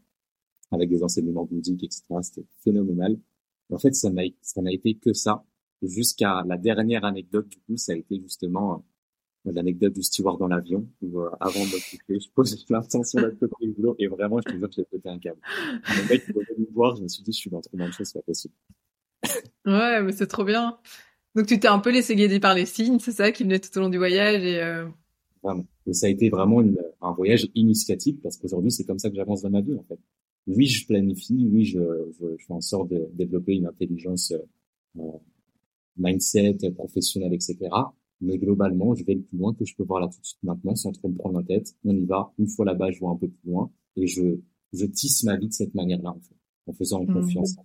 [0.72, 2.06] avec des enseignements bouddhiques, etc.
[2.24, 3.20] C'était phénoménal.
[3.72, 5.46] en fait, ça n'a été que ça
[5.88, 8.86] jusqu'à la dernière anecdote du coup, ça a été justement
[9.46, 13.22] euh, l'anecdote du steward dans l'avion où euh, avant de me coucher, je posais l'intention
[13.22, 15.40] d'être le boulot et vraiment, je te jure que j'ai pété un câble.
[15.88, 18.08] Le mec, il me voir, je me suis dit, je suis dans trop de choses,
[18.08, 18.54] c'est pas possible.
[19.66, 20.78] ouais, mais c'est trop bien.
[21.36, 23.76] Donc tu t'es un peu laissé guider par les signes, c'est ça qui venait tout
[23.78, 24.88] au long du voyage et euh...
[25.42, 25.66] Vraiment.
[25.88, 29.16] Et ça a été vraiment une, un voyage initiatique parce qu'aujourd'hui c'est comme ça que
[29.16, 30.00] j'avance dans ma vie en fait.
[30.46, 31.80] Oui, je planifie, oui, je,
[32.20, 34.34] je, je fais en sorte de développer une intelligence
[35.00, 35.02] euh,
[35.98, 37.58] mindset professionnel, etc.
[38.22, 40.44] Mais globalement, je vais le plus loin que je peux voir là tout de suite
[40.44, 41.76] maintenant, sans trop me prendre la tête.
[41.84, 42.32] On y va.
[42.40, 44.40] Une fois là-bas, je vois un peu plus loin et je,
[44.72, 46.36] je tisse ma vie de cette manière-là, en fait,
[46.68, 47.14] en faisant mmh.
[47.14, 47.56] confiance.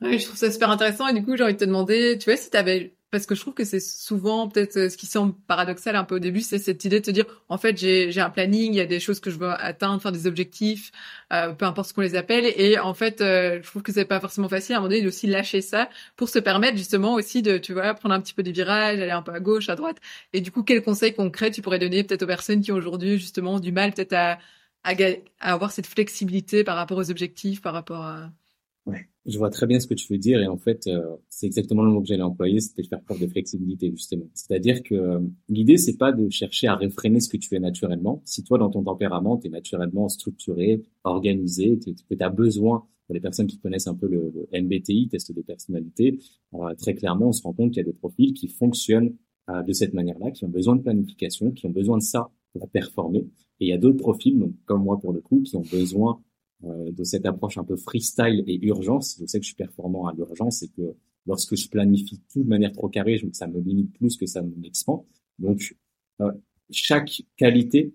[0.00, 2.30] Oui, je trouve ça super intéressant et du coup, j'ai envie de te demander, tu
[2.30, 5.06] vois, si tu avais parce que je trouve que c'est souvent peut-être euh, ce qui
[5.06, 8.12] semble paradoxal un peu au début, c'est cette idée de te dire en fait j'ai
[8.12, 10.92] j'ai un planning, il y a des choses que je veux atteindre, faire des objectifs,
[11.32, 14.04] euh, peu importe ce qu'on les appelle, et en fait euh, je trouve que c'est
[14.04, 14.74] pas forcément facile.
[14.74, 17.94] À un moment donné aussi lâcher ça pour se permettre justement aussi de tu vois
[17.94, 19.98] prendre un petit peu des virages, aller un peu à gauche, à droite,
[20.32, 23.18] et du coup quels conseils concrets tu pourrais donner peut-être aux personnes qui ont aujourd'hui
[23.18, 24.38] justement du mal peut-être à,
[24.84, 24.92] à
[25.40, 28.30] à avoir cette flexibilité par rapport aux objectifs, par rapport à
[28.86, 31.46] Ouais, je vois très bien ce que tu veux dire et en fait, euh, c'est
[31.46, 34.24] exactement le mot que j'allais employer, c'était faire preuve de flexibilité justement.
[34.32, 38.22] C'est-à-dire que euh, l'idée, c'est pas de chercher à réfréner ce que tu es naturellement.
[38.24, 43.14] Si toi, dans ton tempérament, tu es naturellement structuré, organisé, que tu as besoin, pour
[43.14, 46.18] les personnes qui connaissent un peu le, MBTI, test de personnalité,
[46.54, 49.14] euh, très clairement, on se rend compte qu'il y a des profils qui fonctionnent
[49.66, 53.26] de cette manière-là, qui ont besoin de planification, qui ont besoin de ça pour performer.
[53.58, 56.20] Et il y a d'autres profils, donc comme moi pour le coup, qui ont besoin
[56.20, 56.29] euh,
[56.62, 59.16] de cette approche un peu freestyle et urgence.
[59.20, 60.94] Je sais que je suis performant à l'urgence et que
[61.26, 65.04] lorsque je planifie tout de manière trop carrée, ça me limite plus que ça m'expand.
[65.38, 65.76] Donc,
[66.20, 66.30] euh,
[66.70, 67.94] chaque qualité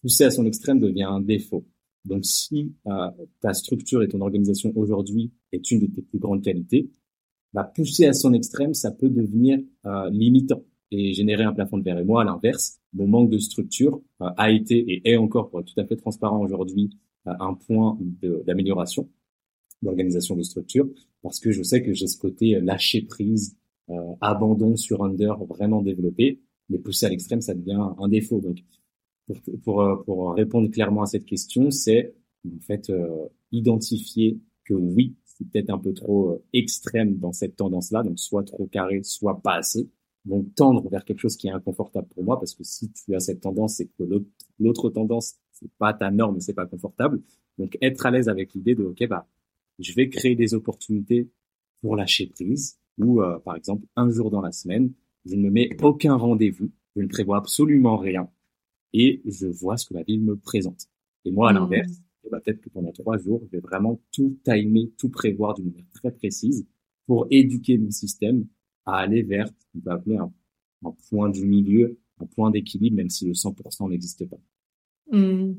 [0.00, 1.64] poussée à son extrême devient un défaut.
[2.04, 6.42] Donc, si euh, ta structure et ton organisation aujourd'hui est une de tes plus grandes
[6.42, 6.90] qualités,
[7.52, 11.82] bah, pousser à son extrême, ça peut devenir euh, limitant et générer un plafond de
[11.82, 11.98] verre.
[11.98, 15.74] Et moi, à l'inverse, mon manque de structure a été et est encore, pour être
[15.74, 16.90] tout à fait transparent aujourd'hui,
[17.26, 17.98] un point
[18.46, 19.08] d'amélioration
[19.82, 20.88] d'organisation de structure
[21.22, 23.56] parce que je sais que j'ai ce côté lâcher prise,
[23.90, 28.40] euh, abandon sur under vraiment développé, mais poussé à l'extrême, ça devient un défaut.
[28.40, 28.58] Donc,
[29.26, 32.14] pour, pour, euh, pour répondre clairement à cette question, c'est
[32.46, 37.56] en fait euh, identifier que oui, c'est peut-être un peu trop euh, extrême dans cette
[37.56, 39.88] tendance-là, donc soit trop carré, soit pas assez.
[40.24, 43.20] Donc tendre vers quelque chose qui est inconfortable pour moi, parce que si tu as
[43.20, 44.04] cette tendance, c'est que
[44.58, 47.20] l'autre tendance, c'est pas ta norme, c'est pas confortable.
[47.58, 49.26] Donc être à l'aise avec l'idée de ok bah
[49.78, 51.28] je vais créer des opportunités
[51.80, 54.92] pour lâcher prise, ou euh, par exemple un jour dans la semaine,
[55.24, 58.30] je ne me mets aucun rendez-vous, je ne prévois absolument rien,
[58.92, 60.86] et je vois ce que la ville me présente.
[61.24, 61.56] Et moi, à mmh.
[61.56, 65.66] l'inverse, ben, peut-être que pendant trois jours, je vais vraiment tout timer, tout prévoir d'une
[65.66, 66.66] manière très précise
[67.06, 68.46] pour éduquer mon système
[68.84, 70.32] à aller vers ce qu'on peut appeler un,
[71.10, 74.38] point du milieu, un point d'équilibre, même si le 100% n'existe pas.
[75.10, 75.54] Mmh.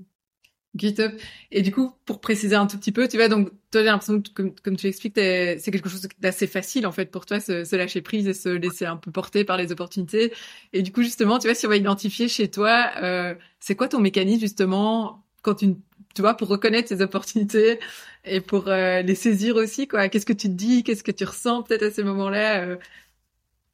[0.78, 1.12] GitHub.
[1.52, 4.22] Et du coup, pour préciser un tout petit peu, tu vois, donc toi, j'ai l'impression
[4.22, 7.64] que, comme, comme tu expliques, c'est quelque chose d'assez facile en fait pour toi, se,
[7.64, 10.34] se, lâcher prise et se laisser un peu porter par les opportunités.
[10.74, 13.88] Et du coup, justement, tu vois, si on va identifier chez toi, euh, c'est quoi
[13.88, 15.76] ton mécanisme justement quand tu,
[16.16, 17.80] tu vois, pour reconnaître ces opportunités
[18.26, 20.10] et pour euh, les saisir aussi, quoi?
[20.10, 22.78] Qu'est-ce que tu te dis, qu'est-ce que tu ressens peut-être à ces moments-là euh?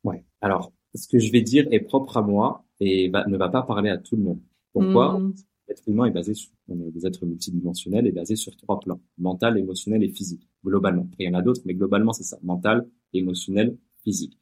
[0.04, 0.24] Ouais.
[0.42, 3.90] Alors, ce que je vais dire est propre à moi et ne va pas parler
[3.90, 4.40] à tout le monde.
[4.74, 5.20] Pourquoi?
[5.20, 5.34] Mmh
[5.74, 9.02] l'être humain est basé sur, on est des êtres multidimensionnels, est basé sur trois plans,
[9.18, 11.10] mental, émotionnel et physique, globalement.
[11.20, 14.38] il y en a d'autres, mais globalement, c'est ça, mental, émotionnel, physique.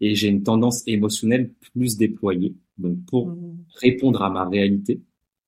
[0.00, 2.56] Et j'ai une tendance émotionnelle plus déployée.
[2.78, 3.64] Donc, pour mmh.
[3.76, 5.00] répondre à ma réalité,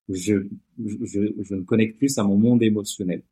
[0.07, 0.47] je,
[0.79, 3.23] je, je me connecte plus à mon monde émotionnel.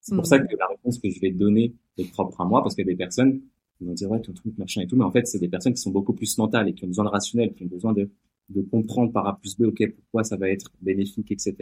[0.00, 0.48] C'est pour ça mmh.
[0.48, 2.92] que la réponse que je vais donner est propre à moi, parce qu'il y a
[2.92, 3.40] des personnes
[3.78, 5.74] qui vont dire, ouais, ton truc, machin et tout, mais en fait, c'est des personnes
[5.74, 8.10] qui sont beaucoup plus mentales et qui ont besoin de rationnel, qui ont besoin de
[8.48, 11.54] de comprendre par A plus B, ok, pourquoi ça va être bénéfique, etc.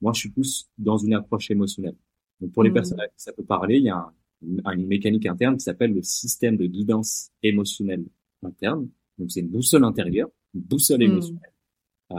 [0.00, 1.96] Moi, je suis plus dans une approche émotionnelle.
[2.40, 2.74] Donc, pour les mmh.
[2.74, 4.12] personnes à qui ça peut parler, il y a
[4.42, 8.04] une mécanique interne qui s'appelle le système de guidance émotionnelle
[8.42, 8.88] interne.
[9.18, 11.02] Donc, c'est une boussole intérieure, une boussole mmh.
[11.02, 11.52] émotionnelle.
[12.12, 12.16] Euh,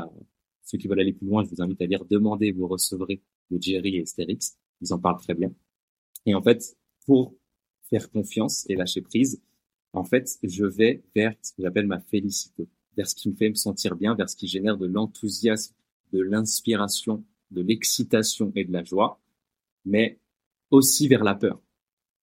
[0.64, 3.22] ceux qui veulent aller plus loin, je vous invite à lire Demandez, vous recevrez
[3.52, 4.58] de Jerry et Estérix.
[4.82, 5.52] Ils en parlent très bien.
[6.26, 7.36] Et en fait, pour
[7.90, 9.42] faire confiance et lâcher prise,
[9.94, 13.50] en fait, je vais vers ce que j'appelle ma félicité vers ce qui me fait
[13.50, 15.74] me sentir bien, vers ce qui génère de l'enthousiasme,
[16.14, 19.20] de l'inspiration, de l'excitation et de la joie,
[19.86, 20.20] mais
[20.72, 21.62] aussi vers la peur.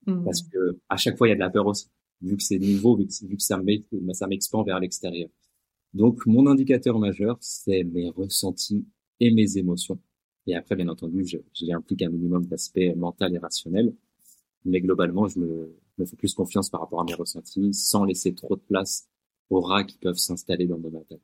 [0.06, 0.24] Mmh.
[0.24, 1.88] Parce que à chaque fois, il y a de la peur aussi,
[2.20, 5.28] vu que c'est nouveau, vu que, ça m'expand vers l'extérieur.
[5.94, 8.86] Donc, mon indicateur majeur, c'est mes ressentis
[9.20, 10.00] et mes émotions.
[10.46, 13.94] Et après, bien entendu, j'implique un minimum d'aspect mental et rationnel.
[14.64, 18.34] Mais globalement, je me, me fais plus confiance par rapport à mes ressentis, sans laisser
[18.34, 19.08] trop de place
[19.60, 21.20] rats qui peuvent s'installer dans mon tête.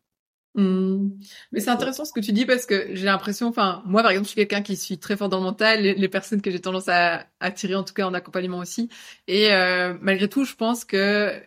[0.55, 1.11] Mmh.
[1.53, 4.27] Mais c'est intéressant ce que tu dis parce que j'ai l'impression, enfin, moi par exemple,
[4.27, 6.89] je suis quelqu'un qui suis très fort dans le mental, les, personnes que j'ai tendance
[6.89, 8.89] à attirer en tout cas en accompagnement aussi.
[9.29, 11.41] Et euh, malgré tout, je pense que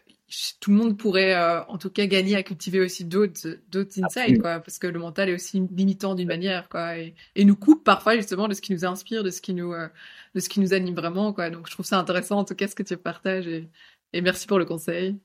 [0.60, 4.40] tout le monde pourrait euh, en tout cas gagner à cultiver aussi d'autres d'autres insights
[4.40, 8.16] quoi parce que le mental est aussi limitant d'une manière quoi et, nous coupe parfois
[8.16, 9.90] justement de ce qui nous inspire de ce qui nous euh,
[10.34, 12.68] de ce qui nous anime vraiment quoi donc je trouve ça intéressant en tout cas
[12.68, 13.70] ce que tu partages et,
[14.14, 15.20] et merci pour le conseil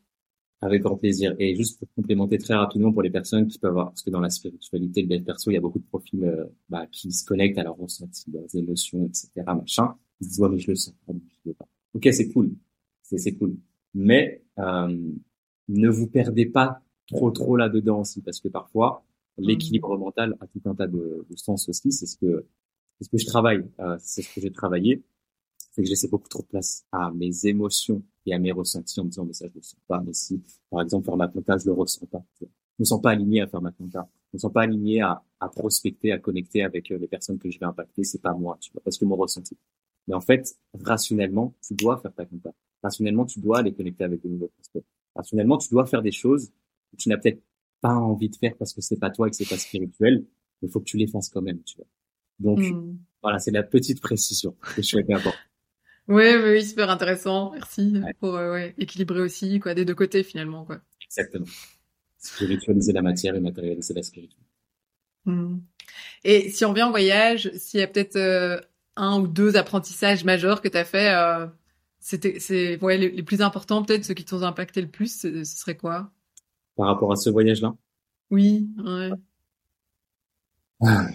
[0.60, 1.34] avec grand plaisir.
[1.38, 4.20] Et juste pour complémenter très rapidement pour les personnes qui peuvent avoir, parce que dans
[4.20, 7.24] la spiritualité, le dev perso, il y a beaucoup de profils euh, bah, qui se
[7.24, 9.30] connectent à leurs ressentis, leurs émotions, etc.
[9.46, 9.94] Machin.
[10.20, 11.68] Ils se disent ouais mais je le sens, je le pas.
[11.92, 12.52] Ok, c'est cool,
[13.02, 13.56] c'est cool.
[13.92, 15.12] Mais euh,
[15.68, 19.04] ne vous perdez pas trop trop là-dedans aussi, parce que parfois
[19.38, 20.00] l'équilibre mmh.
[20.00, 21.92] mental a tout un tas de, de sens aussi.
[21.92, 22.46] C'est ce que
[22.98, 25.04] c'est ce que je travaille, euh, c'est ce que j'ai travaillé
[25.76, 29.04] c'est que laissais beaucoup trop de place à mes émotions et à mes ressentis en
[29.04, 31.56] me disant mais ça je le sens pas mais si par exemple faire ma compta
[31.58, 32.22] je le ressens pas
[32.78, 34.08] je me sens pas aligné à faire ma compta.
[34.32, 37.50] Je me sens pas aligné à, à prospecter à connecter avec euh, les personnes que
[37.50, 39.56] je vais impacter c'est pas moi tu vois parce que mon ressenti.
[40.06, 42.52] Mais en fait rationnellement tu dois faire ta compta.
[42.82, 44.84] Rationnellement tu dois aller connecter avec de nouveaux prospects.
[45.14, 46.50] Rationnellement tu dois faire des choses
[46.90, 47.42] que tu n'as peut-être
[47.80, 50.26] pas envie de faire parce que c'est pas toi et que c'est pas spirituel
[50.60, 51.86] mais il faut que tu les fasses quand même tu vois.
[52.38, 52.98] Donc hmm.
[53.22, 55.38] voilà c'est la petite précision que je souhaitais apporter
[56.08, 57.52] oui, oui, super intéressant.
[57.52, 60.80] Merci pour euh, ouais, équilibrer aussi quoi des deux côtés finalement quoi.
[61.04, 61.46] Exactement.
[62.18, 64.50] Spiritualiser la matière et matérialiser la spiritualité.
[65.24, 65.58] Mmh.
[66.24, 68.60] Et si on vient en voyage, s'il y a peut-être euh,
[68.96, 71.46] un ou deux apprentissages majeurs que tu as fait, euh,
[71.98, 75.76] c'était c'est ouais les, plus importants peut-être ceux qui t'ont impacté le plus, ce, serait
[75.76, 76.12] quoi?
[76.76, 77.74] Par rapport à ce voyage-là?
[78.30, 79.10] Oui, ouais.
[80.80, 81.06] Ah.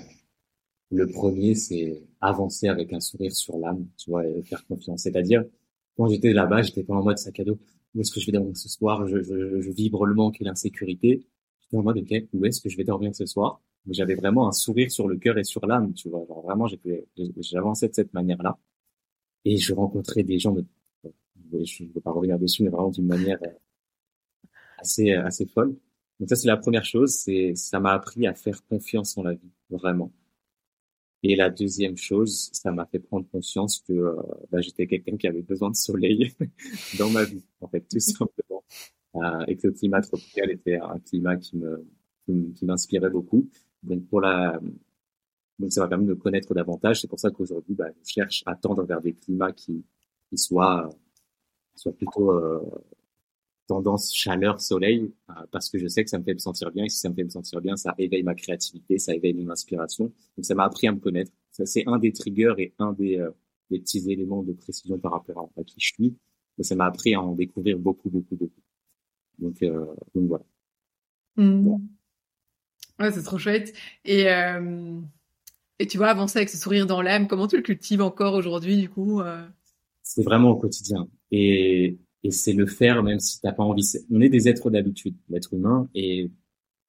[0.91, 5.03] Le premier, c'est avancer avec un sourire sur l'âme, tu vois, et faire confiance.
[5.03, 5.43] C'est-à-dire,
[5.97, 7.60] quand j'étais là-bas, j'étais pas en mode sac à dos.
[7.95, 9.07] Où est-ce que je vais dormir ce soir?
[9.07, 11.25] Je, je, je, vibre le manque et l'insécurité.
[11.62, 13.62] J'étais en mode, ok, où est-ce que je vais dormir ce soir?
[13.89, 16.25] J'avais vraiment un sourire sur le cœur et sur l'âme, tu vois.
[16.27, 16.67] Genre vraiment,
[17.38, 18.57] j'avançais de cette manière-là.
[19.45, 20.65] Et je rencontrais des gens, de,
[21.63, 23.49] je ne veux pas revenir dessus, mais vraiment d'une manière euh,
[24.77, 25.75] assez, assez folle.
[26.19, 29.34] Donc ça, c'est la première chose, c'est, ça m'a appris à faire confiance en la
[29.34, 30.12] vie, vraiment.
[31.23, 34.15] Et la deuxième chose, ça m'a fait prendre conscience que euh,
[34.51, 36.34] bah, j'étais quelqu'un qui avait besoin de soleil
[36.97, 38.63] dans ma vie, en fait, tout simplement.
[39.15, 41.86] Euh, et que le climat tropical était un climat qui me
[42.55, 43.49] qui m'inspirait beaucoup.
[43.84, 44.57] Donc pour la
[45.60, 47.01] donc ça m'a permis de connaître davantage.
[47.01, 49.86] C'est pour ça qu'aujourd'hui, bah, je cherche à tendre vers des climats qui,
[50.29, 50.89] qui soient,
[51.75, 52.62] soient plutôt euh,
[53.67, 56.86] tendance chaleur, soleil, euh, parce que je sais que ça me fait me sentir bien.
[56.86, 59.50] Et si ça me fait me sentir bien, ça éveille ma créativité, ça éveille mon
[59.50, 60.06] inspiration.
[60.38, 61.32] Donc ça m'a appris à me connaître.
[61.52, 63.32] Ça c'est un des triggers et un des, euh,
[63.69, 66.15] des petits éléments de précision par rapport à, qui je suis.
[66.58, 68.62] Mais ça m'a appris à en découvrir beaucoup, beaucoup, beaucoup.
[69.39, 70.45] Donc, euh, donc voilà.
[71.38, 71.78] Mmh.
[73.00, 73.74] Ouais, c'est trop chouette.
[74.06, 75.00] Et euh,
[75.82, 78.78] et tu vois, avancer avec ce sourire dans l'âme, comment tu le cultives encore aujourd'hui,
[78.78, 79.43] du coup euh?
[80.04, 81.08] C'est vraiment au quotidien.
[81.32, 83.84] Et, et c'est le faire même si t'as pas envie.
[84.12, 86.31] On est des êtres d'habitude, l'être humain, et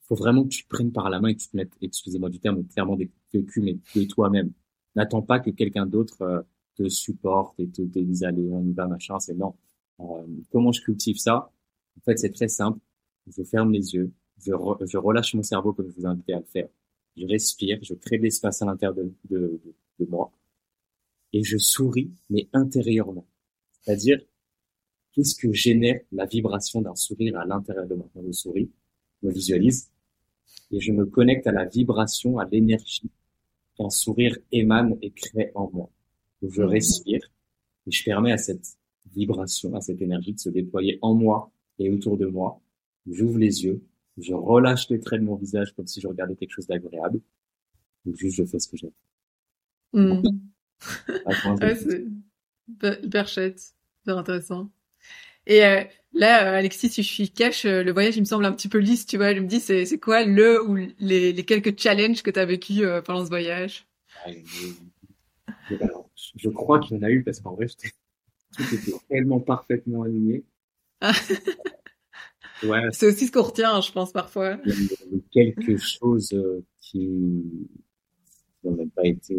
[0.03, 2.41] faut vraiment que tu prennes par la main et que tu te mettes, excusez-moi du
[2.41, 4.53] terme, clairement des cul, mais de toi-même.
[4.97, 6.43] N'attends pas que quelqu'un d'autre euh,
[6.77, 9.19] te supporte et te dise allez, on y va, machin.
[9.21, 9.55] C'est non.
[10.01, 10.05] Euh,
[10.51, 11.51] comment je cultive ça?
[11.99, 12.79] En fait, c'est très simple.
[13.27, 14.13] Je ferme les yeux,
[14.45, 14.53] je,
[14.97, 16.69] relâche mon cerveau comme je vous invite à le faire
[17.17, 18.95] je respire, je crée de l'espace à l'intérieur
[19.29, 19.61] de,
[20.09, 20.33] moi
[21.33, 23.27] et je souris, mais intérieurement.
[23.81, 24.21] C'est-à-dire,
[25.13, 28.71] qu'est-ce que génère la vibration d'un sourire à l'intérieur de moi Quand je souris,
[29.23, 29.91] je me visualise
[30.71, 33.11] et je me connecte à la vibration, à l'énergie
[33.77, 35.91] qu'un sourire émane et crée en moi.
[36.41, 37.31] Donc, je respire
[37.87, 38.77] et je permets à cette
[39.15, 42.61] vibration, à cette énergie de se déployer en moi et autour de moi.
[43.07, 43.83] J'ouvre les yeux
[44.19, 47.21] je relâche les traits de mon visage comme si je regardais quelque chose d'agréable.
[48.15, 48.91] Juste, je fais ce que j'aime.
[49.93, 50.23] Mmh.
[51.61, 52.07] ouais, c'est
[53.05, 54.71] hyper chouette, hyper intéressant.
[55.47, 58.45] Et euh, là, euh, Alexis, si je suis cash, euh, le voyage, il me semble
[58.45, 59.35] un petit peu lisse, tu vois.
[59.35, 62.45] Je me dis, c'est, c'est quoi le ou les, les quelques challenges que tu as
[62.45, 63.87] vécu pendant ce voyage?
[66.37, 67.67] Je crois qu'il y en a eu parce qu'en vrai,
[68.57, 70.45] tout était tellement parfaitement aligné.
[72.63, 72.89] Ouais.
[72.93, 74.59] C'est aussi ce qu'on retient, je pense, parfois.
[74.65, 74.89] Il
[75.35, 77.09] y a quelque chose euh, qui
[78.63, 79.37] n'a même pas été...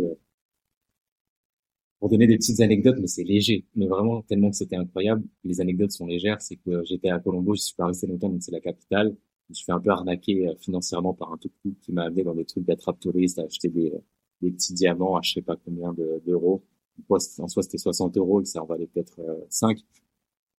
[2.03, 3.65] Euh, pour donner des petites anecdotes, mais c'est léger.
[3.75, 5.23] Mais vraiment, tellement que c'était incroyable.
[5.43, 6.41] Les anecdotes sont légères.
[6.41, 9.15] C'est que j'étais à Colombo, je suis pas resté longtemps, donc c'est la capitale.
[9.49, 12.23] Je suis fait un peu arnaquer euh, financièrement par un tout coup qui m'a amené
[12.23, 13.93] dans des trucs d'attrape touriste, à acheter des,
[14.41, 15.93] des petits diamants à je sais pas combien
[16.25, 16.63] d'euros.
[17.09, 19.79] en soi, c'était 60 euros et ça en valait peut-être 5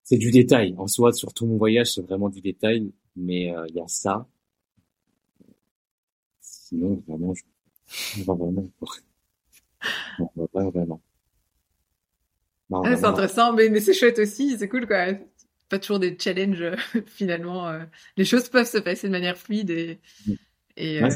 [0.05, 0.75] c'est du détail.
[0.77, 3.87] En soi, sur tout mon voyage, c'est vraiment du détail, mais euh, il y a
[3.87, 4.27] ça.
[6.39, 7.43] Sinon, vraiment, je...
[8.23, 8.35] va
[10.69, 11.01] vraiment.
[12.69, 12.95] Non, vraiment.
[12.95, 15.07] Ah, c'est intéressant, mais, mais c'est chouette aussi, c'est cool quoi.
[15.69, 16.71] Pas toujours des challenges
[17.07, 17.69] finalement.
[17.69, 17.83] Euh,
[18.17, 20.33] les choses peuvent se passer de manière fluide et mm.
[20.77, 21.09] et, euh,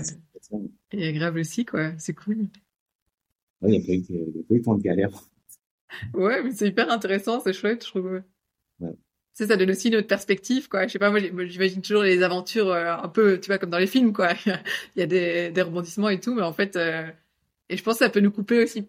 [0.92, 1.92] et agréable aussi quoi.
[1.98, 2.48] C'est cool.
[3.62, 5.10] Il n'y a, pas eu tant de galères.
[6.14, 8.22] Ouais, mais c'est hyper intéressant, c'est chouette, je trouve.
[8.80, 8.92] Ouais.
[9.34, 10.86] Ça, ça donne aussi une autre perspective, quoi.
[10.86, 13.80] Je sais pas, moi, j'imagine toujours les aventures euh, un peu, tu vois, comme dans
[13.80, 14.34] les films, quoi.
[14.46, 17.10] Il y a des, des rebondissements et tout, mais en fait, euh,
[17.70, 18.88] et je pense que ça peut nous couper aussi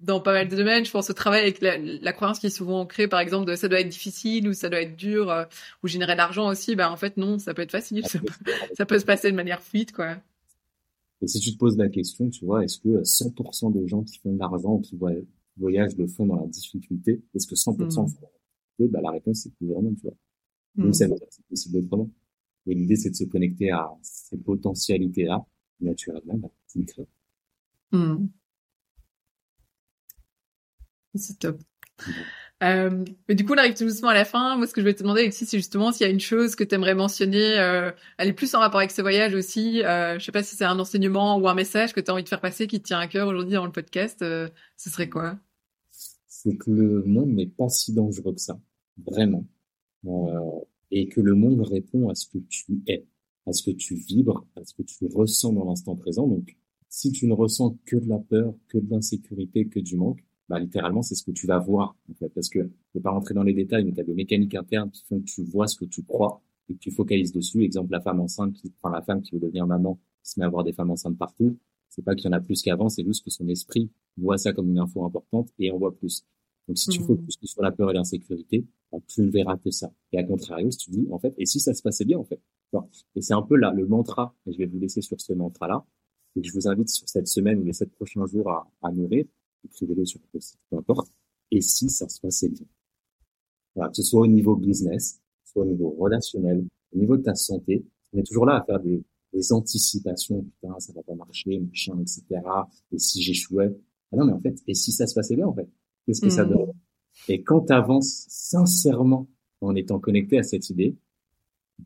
[0.00, 0.84] dans pas mal de domaines.
[0.84, 3.56] Je pense au travail avec la, la croyance qui est souvent ancrée, par exemple, de
[3.56, 5.44] ça doit être difficile ou ça doit être dur euh,
[5.82, 6.76] ou générer de l'argent aussi.
[6.76, 8.06] Bah, en fait, non, ça peut être facile.
[8.06, 10.16] Ça peut, ça peut se passer de manière fluide, quoi.
[11.22, 14.18] Et si tu te poses la question, tu vois, est-ce que 100% des gens qui
[14.18, 17.22] font de l'argent ou qui voyagent le font dans la difficulté?
[17.34, 18.28] Est-ce que 100% font
[18.78, 20.14] bah, la réponse, c'est vraiment, tu vois.
[20.76, 22.10] Donc, ça c'est possible autrement.
[22.66, 25.44] Et l'idée, c'est de se connecter à ces potentialités-là,
[25.80, 26.80] naturellement, bah, c'est
[27.92, 28.26] mmh.
[31.18, 31.58] C'est top.
[32.62, 34.56] Euh, mais du coup, on arrive tout doucement à la fin.
[34.56, 36.54] Moi, ce que je vais te demander, Alexis, c'est justement s'il y a une chose
[36.54, 39.82] que tu aimerais mentionner, euh, elle est plus en rapport avec ce voyage aussi.
[39.84, 42.22] Euh, je sais pas si c'est un enseignement ou un message que tu as envie
[42.22, 44.22] de faire passer qui te tient à cœur aujourd'hui dans le podcast.
[44.22, 45.38] Euh, ce serait quoi?
[45.90, 48.58] C'est que le monde n'est pas si dangereux que ça,
[49.04, 49.44] vraiment.
[50.06, 50.40] Euh,
[50.90, 53.04] et que le monde répond à ce que tu es,
[53.46, 56.26] à ce que tu vibres, à ce que tu ressens dans l'instant présent.
[56.26, 56.56] Donc,
[56.88, 60.58] si tu ne ressens que de la peur, que de l'insécurité, que du manque, bah,
[60.58, 62.28] littéralement, c'est ce que tu vas voir, en fait.
[62.28, 64.90] Parce que, je vais pas rentrer dans les détails, mais tu as des mécaniques internes
[64.90, 67.62] qui font que tu vois ce que tu crois et que tu focalises dessus.
[67.62, 70.46] Exemple, la femme enceinte qui prend la femme qui veut devenir maman, qui se met
[70.46, 71.58] à voir des femmes enceintes partout.
[71.88, 74.52] C'est pas qu'il y en a plus qu'avant, c'est juste que son esprit voit ça
[74.52, 76.24] comme une info importante et en voit plus.
[76.68, 77.06] Donc, si tu mmh.
[77.06, 79.92] focuses sur la peur et l'insécurité, bah, tu ne verras que ça.
[80.12, 82.24] Et à contrario, si tu dis, en fait, et si ça se passait bien, en
[82.24, 82.40] fait.
[83.14, 85.84] Et c'est un peu là, le mantra, et je vais vous laisser sur ce mantra-là,
[86.34, 88.92] et que je vous invite sur cette semaine ou les sept prochains jours à, à
[88.92, 89.24] nourrir,
[89.66, 91.12] écrivez-le sur le site, peu importe,
[91.50, 92.66] et si ça se passait bien.
[93.74, 97.34] Voilà, que ce soit au niveau business, soit au niveau relationnel, au niveau de ta
[97.34, 99.02] santé, on est toujours là à faire des,
[99.32, 102.24] des anticipations, putain, ça va pas marcher, machin, etc.
[102.92, 103.70] Et si j'échouais,
[104.12, 105.68] ah non, mais en fait, et si ça se passait bien, en fait,
[106.06, 106.50] qu'est-ce que ça mmh.
[106.50, 106.72] donne?
[107.28, 109.26] Et quand tu avances sincèrement
[109.60, 110.96] en étant connecté à cette idée,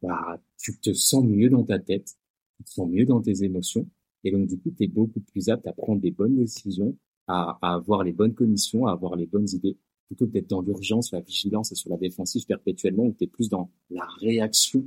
[0.00, 2.16] bah, tu te sens mieux dans ta tête,
[2.56, 3.88] tu te sens mieux dans tes émotions,
[4.22, 6.96] et donc du coup, tu es beaucoup plus apte à prendre des bonnes décisions,
[7.30, 9.76] à, à avoir les bonnes commissions, à avoir les bonnes idées,
[10.06, 13.26] plutôt que d'être dans l'urgence, la vigilance et sur la défensive perpétuellement, où tu es
[13.26, 14.84] plus dans la réaction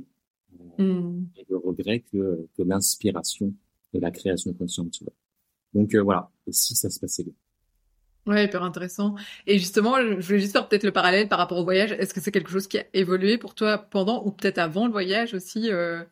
[0.78, 1.22] mmh.
[1.36, 3.54] et le regret que, que l'inspiration
[3.92, 5.02] et la création consciente.
[5.72, 7.32] Donc euh, voilà, et si ça se passait bien.
[8.26, 9.16] Ouais, hyper intéressant.
[9.46, 11.92] Et justement, je voulais juste faire peut-être le parallèle par rapport au voyage.
[11.92, 14.92] Est-ce que c'est quelque chose qui a évolué pour toi pendant ou peut-être avant le
[14.92, 16.02] voyage aussi euh...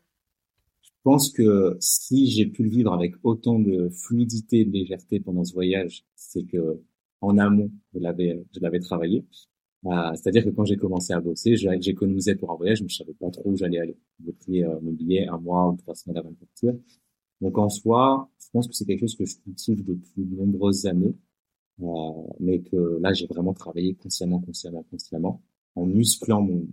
[1.04, 5.18] Je pense que si j'ai pu le vivre avec autant de fluidité et de légèreté
[5.18, 6.80] pendant ce voyage, c'est que
[7.20, 9.24] en amont, je l'avais, je l'avais travaillé.
[9.86, 13.14] Euh, c'est-à-dire que quand j'ai commencé à bosser, j'économisais pour un voyage, mais je savais
[13.14, 13.96] pas trop où j'allais aller.
[14.24, 16.74] J'ai pris euh, mon billet un mois ou trois semaines avant de partir.
[17.40, 20.86] Donc en soi, je pense que c'est quelque chose que je cultive depuis de nombreuses
[20.86, 21.16] années,
[21.82, 21.86] euh,
[22.38, 25.42] mais que là j'ai vraiment travaillé consciemment, consciemment, consciemment,
[25.74, 26.66] en musclant mon,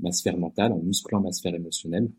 [0.00, 2.10] ma sphère mentale, en musclant ma sphère émotionnelle.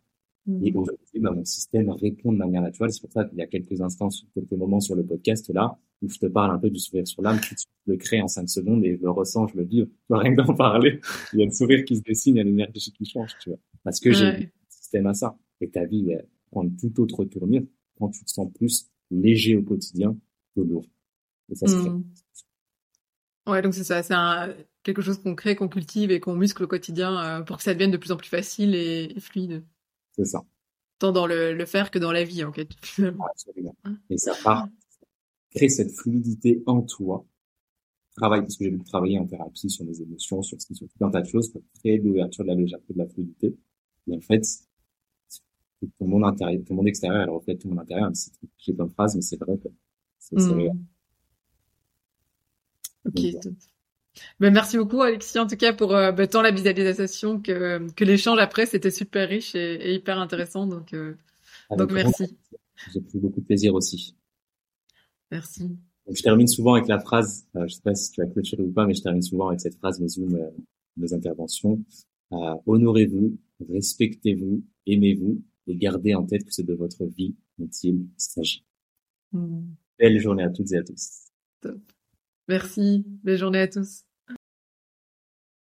[0.47, 0.77] Et mmh.
[0.77, 2.91] aujourd'hui, bah, mon système répond de manière naturelle.
[2.91, 6.09] C'est pour ça qu'il y a quelques instants, quelques moments sur le podcast là, où
[6.09, 7.55] je te parle un peu du sourire sur l'âme, je
[7.87, 9.85] le crée en cinq secondes et je le ressens, je le vis.
[10.09, 10.99] Rien que d'en parler,
[11.33, 13.49] il y a le sourire qui se dessine, il y a l'énergie qui change, tu
[13.49, 13.59] vois.
[13.83, 15.35] Parce que j'ai un système à ça.
[15.61, 17.63] Et ta vie elle, prend une toute autre tournure
[17.97, 20.15] quand tu te sens plus léger au quotidien
[20.55, 20.85] que lourd.
[21.49, 21.89] Et ça se crée.
[21.89, 22.03] Mmh.
[23.47, 24.15] Ouais, donc c'est ça, c'est
[24.83, 27.73] quelque chose qu'on crée, qu'on cultive et qu'on muscle au quotidien euh, pour que ça
[27.73, 29.63] devienne de plus en plus facile et, fluide.
[30.15, 30.43] C'est ça.
[30.99, 32.69] Tant dans le, le, faire que dans la vie, en fait.
[33.31, 33.75] Absolument.
[34.09, 34.67] Et ça part,
[35.53, 37.25] créer cette fluidité en toi.
[38.15, 41.09] Travaille, parce que j'ai pu travailler en thérapie sur les émotions, sur, sur tout un
[41.09, 43.57] tas de choses pour créer de l'ouverture, de la légèreté, de la fluidité.
[44.07, 44.41] Et en fait,
[45.99, 49.15] ton monde intérieur, ton monde extérieur, elle reflète ton monde intérieur, c'est plein de phrases,
[49.15, 49.67] mais c'est vrai que
[50.17, 50.69] c'est mmh.
[53.05, 53.19] Ok.
[54.39, 58.05] Ben, merci beaucoup Alexis en tout cas pour euh, ben, tant la visualisation que, que
[58.05, 61.15] l'échange après c'était super riche et, hyper intéressant donc euh,
[61.71, 62.37] donc merci.
[62.93, 64.15] J'ai pris beaucoup de plaisir aussi.
[65.31, 65.63] Merci.
[66.05, 68.63] Donc, je termine souvent avec la phrase, euh, je sais pas si tu as clôturé
[68.63, 70.49] ou pas, mais je termine souvent avec cette phrase mes zooms, euh,
[70.97, 71.83] mes interventions.
[72.31, 73.37] Euh, honorez-vous,
[73.69, 78.63] respectez-vous, aimez-vous et gardez en tête que c'est de votre vie dont il s'agit.
[79.31, 79.61] Mmh.
[79.97, 81.31] Belle journée à toutes et à tous.
[81.61, 81.79] Top.
[82.47, 83.03] Merci.
[83.23, 84.03] Belle journée à tous.